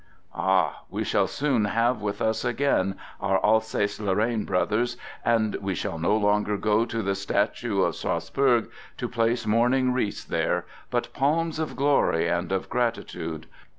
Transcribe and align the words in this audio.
Ah! 0.33 0.79
We 0.89 1.03
shall 1.03 1.27
soon 1.27 1.65
have 1.65 2.01
with 2.01 2.23
us 2.23 2.43
again 2.43 2.95
our 3.19 3.39
Alsace 3.45 3.99
Lorraine 3.99 4.45
brothers, 4.45 4.97
and 5.23 5.53
we 5.57 5.75
shall 5.75 5.99
no 5.99 6.17
longer 6.17 6.57
go 6.57 6.85
to 6.85 7.03
the 7.03 7.13
statue 7.13 7.83
of 7.83 7.95
Strasbourg 7.95 8.71
to 8.97 9.07
place 9.07 9.45
mourning 9.45 9.93
wreaths 9.93 10.23
there, 10.25 10.65
but 10.89 11.13
palms 11.13 11.59
of 11.59 11.75
glory 11.75 12.27
and 12.27 12.51
of 12.51 12.67
gratitude. 12.67 13.45